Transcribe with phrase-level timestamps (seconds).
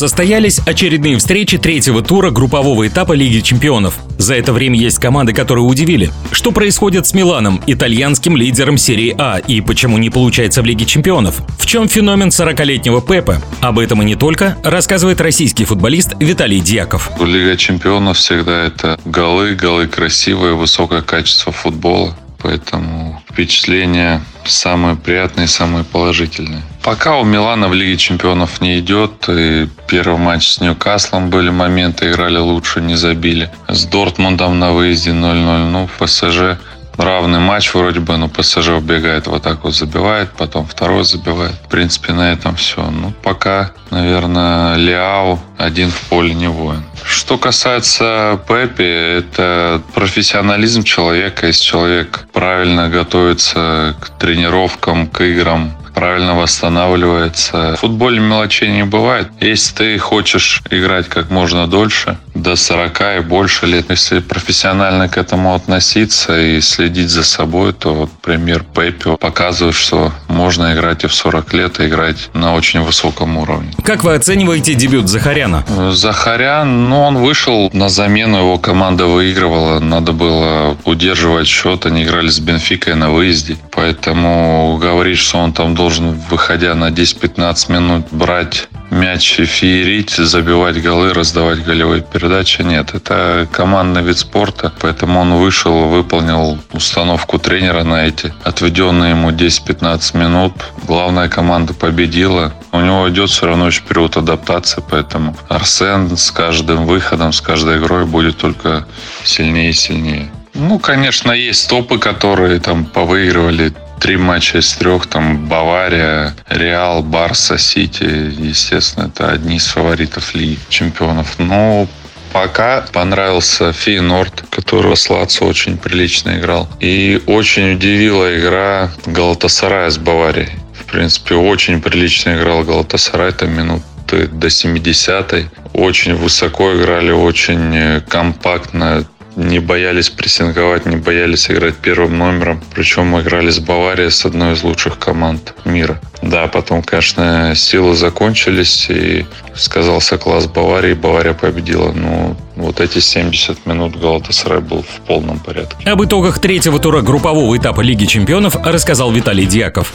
[0.00, 3.98] Состоялись очередные встречи третьего тура группового этапа Лиги чемпионов.
[4.16, 6.10] За это время есть команды, которые удивили.
[6.32, 11.42] Что происходит с Миланом, итальянским лидером серии А, и почему не получается в Лиге чемпионов?
[11.58, 13.42] В чем феномен 40-летнего Пепа?
[13.60, 17.10] Об этом и не только, рассказывает российский футболист Виталий Дьяков.
[17.22, 22.16] Лига чемпионов всегда это голы, голы красивые, высокое качество футбола.
[22.42, 26.62] Поэтому впечатления самые приятные, самые положительные.
[26.82, 29.28] Пока у Милана в Лиге чемпионов не идет.
[29.28, 33.50] И первый матч с Ньюкаслом были моменты, играли лучше, не забили.
[33.68, 35.70] С Дортмундом на выезде 0-0.
[35.70, 36.58] Ну, ПСЖ
[37.00, 41.54] равный матч вроде бы, но ПСЖ убегает в атаку, забивает, потом второй забивает.
[41.64, 42.82] В принципе, на этом все.
[42.82, 46.84] Ну, пока, наверное, Лиау один в поле не воин.
[47.04, 48.82] Что касается Пепи,
[49.18, 51.46] это профессионализм человека.
[51.46, 57.74] Если человек правильно готовится к тренировкам, к играм, правильно восстанавливается.
[57.76, 59.28] В футболе мелочей не бывает.
[59.40, 65.18] Если ты хочешь играть как можно дольше, до 40 и больше лет, если профессионально к
[65.18, 71.06] этому относиться и следить за собой, то вот пример Пеппи показывает, что можно играть и
[71.06, 73.70] в 40 лет, и играть на очень высоком уровне.
[73.84, 75.64] Как вы оцениваете дебют Захаряна?
[75.92, 82.30] Захарян, ну, он вышел на замену, его команда выигрывала, надо было удерживать счет, они играли
[82.30, 88.68] с Бенфикой на выезде, поэтому говорить, что он там должен, выходя на 10-15 минут, брать
[89.00, 92.60] мяч феерить, забивать голы, раздавать голевые передачи.
[92.60, 99.30] Нет, это командный вид спорта, поэтому он вышел, выполнил установку тренера на эти отведенные ему
[99.30, 100.52] 10-15 минут.
[100.86, 102.52] Главная команда победила.
[102.72, 107.78] У него идет все равно еще период адаптации, поэтому Арсен с каждым выходом, с каждой
[107.78, 108.86] игрой будет только
[109.24, 110.30] сильнее и сильнее.
[110.52, 117.58] Ну, конечно, есть топы, которые там повыигрывали три матча из трех, там Бавария, Реал, Барса,
[117.58, 121.38] Сити, естественно, это одни из фаворитов Лиги чемпионов.
[121.38, 121.86] Но
[122.32, 126.68] пока понравился Фейнорд, который с Лацо очень прилично играл.
[126.80, 130.50] И очень удивила игра Галатасарая с Баварией.
[130.74, 135.46] В принципе, очень прилично играл Галатасарай, там минут до 70-й.
[135.72, 139.04] Очень высоко играли, очень компактно
[139.36, 142.62] не боялись прессинговать, не боялись играть первым номером.
[142.74, 146.00] Причем мы играли с Баварией, с одной из лучших команд мира.
[146.22, 151.92] Да, потом, конечно, силы закончились, и сказался класс Баварии, Бавария победила.
[151.92, 155.88] Но вот эти 70 минут Галатасарай был в полном порядке.
[155.88, 159.92] Об итогах третьего тура группового этапа Лиги чемпионов рассказал Виталий Дьяков.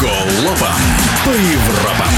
[0.00, 0.76] Голопом
[1.24, 2.11] по Европам.